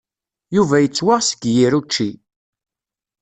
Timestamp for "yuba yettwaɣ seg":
0.55-1.41